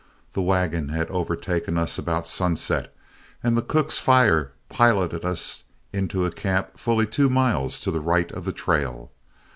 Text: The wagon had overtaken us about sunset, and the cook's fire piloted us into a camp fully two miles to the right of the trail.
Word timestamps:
The 0.33 0.41
wagon 0.41 0.89
had 0.89 1.11
overtaken 1.11 1.77
us 1.77 1.99
about 1.99 2.27
sunset, 2.27 2.91
and 3.43 3.55
the 3.55 3.61
cook's 3.61 3.99
fire 3.99 4.51
piloted 4.67 5.23
us 5.23 5.65
into 5.93 6.25
a 6.25 6.31
camp 6.31 6.79
fully 6.79 7.05
two 7.05 7.29
miles 7.29 7.79
to 7.81 7.91
the 7.91 8.01
right 8.01 8.31
of 8.31 8.45
the 8.45 8.51
trail. 8.51 9.11